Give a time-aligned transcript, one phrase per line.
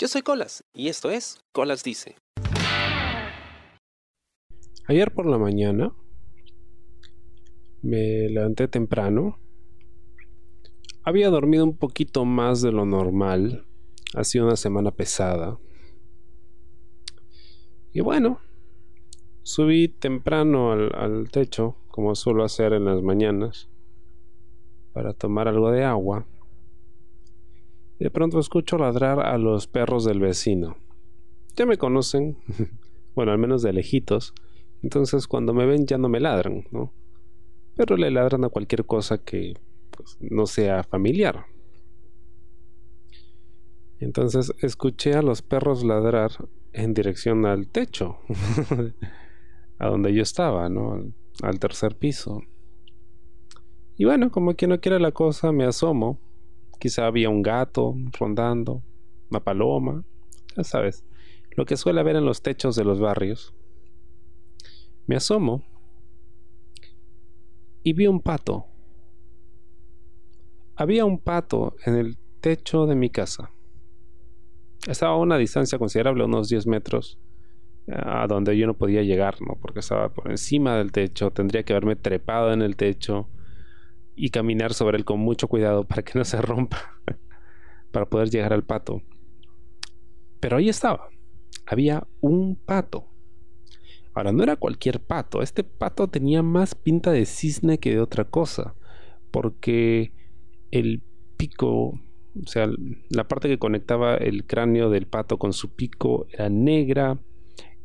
[0.00, 2.14] Yo soy Colas y esto es Colas Dice.
[4.86, 5.92] Ayer por la mañana
[7.82, 9.40] me levanté temprano.
[11.02, 13.66] Había dormido un poquito más de lo normal.
[14.14, 15.58] Ha sido una semana pesada.
[17.92, 18.38] Y bueno,
[19.42, 23.68] subí temprano al, al techo, como suelo hacer en las mañanas,
[24.92, 26.24] para tomar algo de agua
[27.98, 30.76] de pronto escucho ladrar a los perros del vecino.
[31.56, 32.36] Ya me conocen,
[33.14, 34.34] bueno, al menos de lejitos,
[34.82, 36.92] entonces cuando me ven ya no me ladran, ¿no?
[37.74, 39.54] Pero le ladran a cualquier cosa que
[39.90, 41.46] pues, no sea familiar.
[44.00, 46.30] Entonces escuché a los perros ladrar
[46.72, 48.18] en dirección al techo,
[49.78, 51.12] a donde yo estaba, ¿no?
[51.42, 52.42] Al tercer piso.
[53.96, 56.20] Y bueno, como quien no quiere la cosa, me asomo
[56.78, 58.82] Quizá había un gato rondando,
[59.30, 60.04] una paloma,
[60.56, 61.04] ya sabes,
[61.56, 63.54] lo que suele haber en los techos de los barrios.
[65.06, 65.64] Me asomo
[67.82, 68.66] y vi un pato.
[70.76, 73.50] Había un pato en el techo de mi casa.
[74.86, 77.18] Estaba a una distancia considerable, unos 10 metros,
[77.90, 79.56] a donde yo no podía llegar, ¿no?
[79.60, 83.28] Porque estaba por encima del techo, tendría que haberme trepado en el techo
[84.18, 87.00] y caminar sobre él con mucho cuidado para que no se rompa,
[87.92, 89.02] para poder llegar al pato.
[90.40, 91.08] Pero ahí estaba,
[91.66, 93.06] había un pato.
[94.14, 98.24] Ahora, no era cualquier pato, este pato tenía más pinta de cisne que de otra
[98.24, 98.74] cosa,
[99.30, 100.12] porque
[100.72, 101.02] el
[101.36, 102.00] pico,
[102.42, 102.68] o sea,
[103.08, 107.18] la parte que conectaba el cráneo del pato con su pico era negra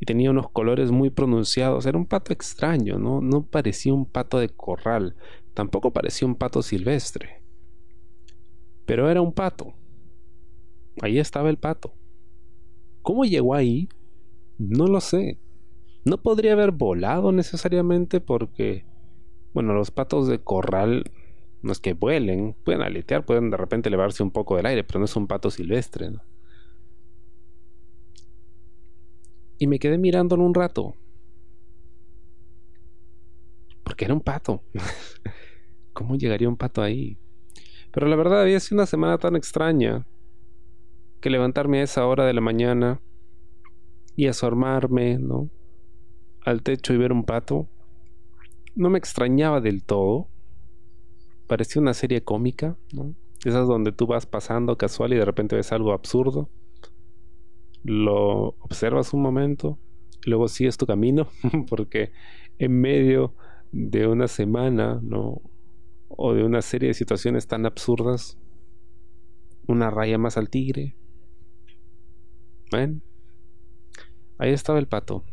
[0.00, 1.86] y tenía unos colores muy pronunciados.
[1.86, 3.20] Era un pato extraño, ¿no?
[3.20, 5.14] No parecía un pato de corral,
[5.54, 7.42] Tampoco parecía un pato silvestre.
[8.86, 9.74] Pero era un pato.
[11.00, 11.94] Ahí estaba el pato.
[13.02, 13.88] ¿Cómo llegó ahí?
[14.58, 15.38] No lo sé.
[16.04, 18.84] No podría haber volado necesariamente porque,
[19.54, 21.04] bueno, los patos de corral
[21.62, 24.98] no es que vuelen, pueden aletear, pueden de repente elevarse un poco del aire, pero
[24.98, 26.10] no es un pato silvestre.
[29.58, 30.96] Y me quedé mirándolo un rato.
[33.84, 34.62] Porque era un pato.
[36.02, 37.16] ¿Cómo llegaría un pato ahí?
[37.92, 40.04] Pero la verdad había sido una semana tan extraña
[41.20, 43.00] que levantarme a esa hora de la mañana
[44.16, 45.48] y asomarme, ¿no?
[46.44, 47.68] Al techo y ver un pato
[48.74, 50.26] no me extrañaba del todo.
[51.46, 53.14] Parecía una serie cómica, ¿no?
[53.44, 56.48] Esas donde tú vas pasando casual y de repente ves algo absurdo.
[57.84, 59.78] Lo observas un momento,
[60.26, 61.28] y luego sigues tu camino,
[61.70, 62.10] porque
[62.58, 63.34] en medio
[63.70, 65.40] de una semana, ¿no?
[66.16, 68.38] O de una serie de situaciones tan absurdas,
[69.66, 70.96] una raya más al tigre.
[72.70, 73.02] ¿Ven?
[74.38, 75.24] Ahí estaba el pato.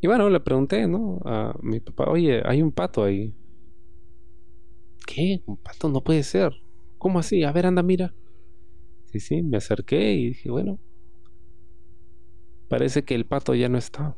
[0.00, 1.18] Y bueno, le pregunté, ¿no?
[1.24, 3.34] A mi papá, oye, hay un pato ahí.
[5.06, 5.42] ¿Qué?
[5.46, 6.52] Un pato no puede ser.
[6.98, 7.42] ¿Cómo así?
[7.42, 8.14] A ver, anda, mira.
[9.06, 10.78] Sí, sí, me acerqué y dije, bueno,
[12.68, 14.16] parece que el pato ya no está.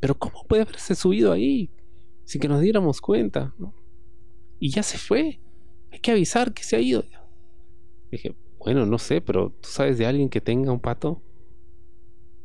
[0.00, 1.70] Pero ¿cómo puede haberse subido ahí?
[2.26, 3.54] Sin que nos diéramos cuenta.
[4.58, 5.40] Y ya se fue.
[5.90, 7.04] Hay que avisar que se ha ido.
[8.10, 11.22] Dije, bueno, no sé, pero ¿tú sabes de alguien que tenga un pato?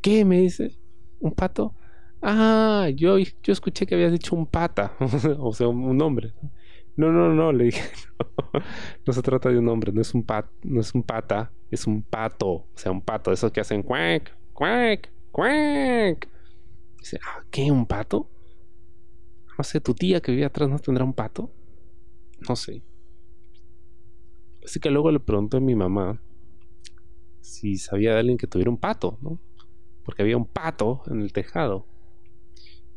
[0.02, 0.24] ¿Qué?
[0.24, 0.78] Me dice.
[1.20, 1.76] ¿Un pato?
[2.22, 4.96] Ah, yo, yo escuché que habías dicho un pata.
[5.40, 6.34] o sea, un, hombre.
[6.96, 7.82] No, no, no, le dije.
[9.08, 11.88] No, se trata de un hombre, no es un pat, no es un pata, es
[11.88, 12.50] un pato.
[12.50, 16.28] O sea, un pato, esos que hacen cuac, cuac, cuac.
[17.00, 17.72] Dice, ah, ¿qué?
[17.72, 18.30] ¿Un pato?
[19.62, 21.52] No sé, tu tía que vive atrás no tendrá un pato.
[22.50, 22.82] No sé.
[24.66, 26.20] Así que luego le pregunté a mi mamá
[27.42, 29.38] si sabía de alguien que tuviera un pato, ¿no?
[30.04, 31.86] Porque había un pato en el tejado.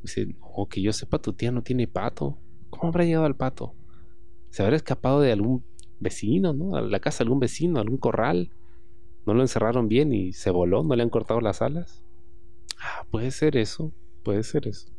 [0.01, 2.39] Dice, o que yo sepa, tu tía no tiene pato.
[2.71, 3.75] ¿Cómo habrá llegado al pato?
[4.49, 5.63] ¿Se habrá escapado de algún
[6.01, 6.77] vecino, ¿no?
[6.77, 8.51] A la casa de algún vecino, algún corral.
[9.27, 12.03] No lo encerraron bien y se voló, no le han cortado las alas.
[12.81, 14.95] Ah, puede ser eso, puede ser eso.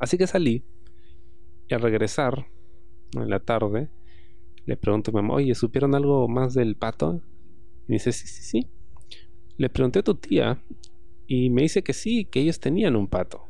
[0.00, 0.64] Así que salí
[1.68, 2.46] y al regresar
[3.14, 3.90] en la tarde
[4.66, 7.22] le pregunto a mi mamá, oye, ¿supieron algo más del pato?
[7.86, 8.66] Y me dice, sí, sí, sí.
[9.56, 10.62] Le pregunté a tu tía
[11.26, 13.48] y me dice que sí, que ellos tenían un pato,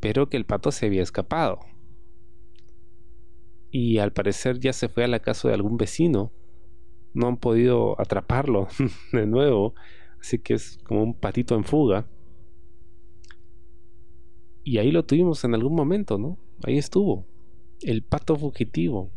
[0.00, 1.60] pero que el pato se había escapado.
[3.70, 6.32] Y al parecer ya se fue a la casa de algún vecino.
[7.14, 8.68] No han podido atraparlo
[9.12, 9.74] de nuevo,
[10.20, 12.06] así que es como un patito en fuga.
[14.62, 16.38] Y ahí lo tuvimos en algún momento, ¿no?
[16.64, 17.26] Ahí estuvo.
[17.80, 19.10] El pato fugitivo.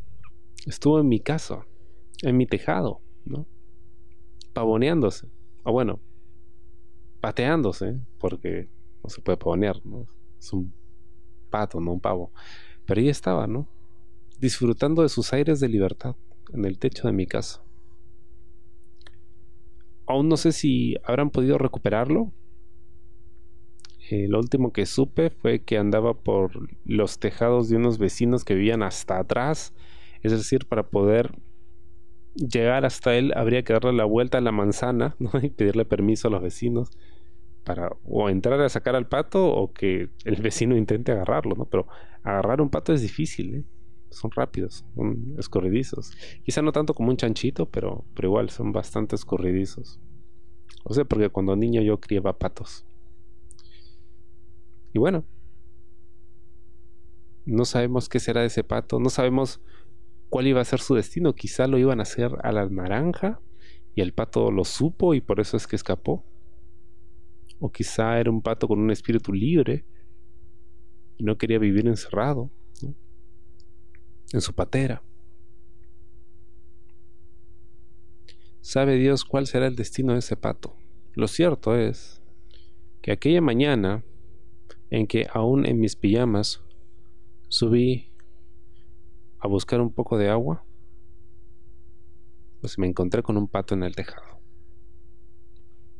[0.66, 1.66] Estuvo en mi casa,
[2.22, 3.02] en mi tejado.
[3.26, 3.46] ¿no?
[4.54, 5.28] Pavoneándose.
[5.64, 6.00] O bueno,
[7.22, 8.70] pateándose, porque
[9.04, 10.08] no se puede pavonear, ¿no?
[10.40, 10.74] Es un
[11.50, 12.32] pato, no un pavo.
[12.86, 13.68] Pero ahí estaba, ¿no?
[14.40, 16.16] Disfrutando de sus aires de libertad
[16.54, 17.64] en el techo de mi casa.
[20.06, 22.34] Aún no sé si habrán podido recuperarlo.
[24.28, 26.52] Lo último que supe fue que andaba por
[26.86, 29.74] los tejados de unos vecinos que vivían hasta atrás.
[30.22, 31.32] Es decir, para poder
[32.36, 35.32] llegar hasta él habría que darle la vuelta a la manzana ¿no?
[35.42, 36.90] y pedirle permiso a los vecinos
[37.64, 41.66] para o entrar a sacar al pato o que el vecino intente agarrarlo, ¿no?
[41.66, 41.88] Pero
[42.24, 43.64] agarrar un pato es difícil, ¿eh?
[44.10, 46.12] Son rápidos, son escorridizos.
[46.44, 50.00] Quizá no tanto como un chanchito, pero, pero igual son bastante escorridizos.
[50.84, 52.86] O sea, porque cuando niño yo criaba patos.
[54.94, 55.26] Y bueno,
[57.46, 59.60] no sabemos qué será de ese pato, no sabemos
[60.30, 61.34] cuál iba a ser su destino.
[61.34, 63.42] Quizá lo iban a hacer a la naranja
[63.96, 66.24] y el pato lo supo y por eso es que escapó.
[67.60, 69.86] O quizá era un pato con un espíritu libre
[71.18, 72.50] y no quería vivir encerrado
[74.32, 75.04] en su patera.
[78.62, 80.76] Sabe Dios cuál será el destino de ese pato.
[81.14, 82.22] Lo cierto es
[83.02, 84.04] que aquella mañana
[84.94, 86.62] en que aún en mis pijamas
[87.50, 88.12] subí
[89.40, 90.64] a buscar un poco de agua,
[92.62, 94.40] pues me encontré con un pato en el tejado.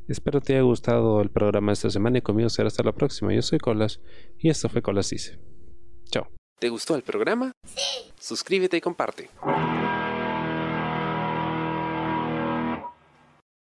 [0.08, 3.34] Espero te haya gustado el programa de esta semana y conmigo será hasta la próxima.
[3.34, 4.00] Yo soy Colas
[4.38, 5.40] y esto fue Colas Dice.
[6.12, 6.28] Chao.
[6.60, 7.52] ¿Te gustó el programa?
[7.66, 8.12] Sí.
[8.20, 9.30] Suscríbete y comparte.